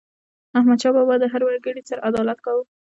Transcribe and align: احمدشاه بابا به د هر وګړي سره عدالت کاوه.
احمدشاه 0.57 0.93
بابا 0.95 1.07
به 1.19 1.21
د 1.21 1.25
هر 1.33 1.41
وګړي 1.45 1.81
سره 1.89 2.03
عدالت 2.09 2.39
کاوه. 2.45 2.63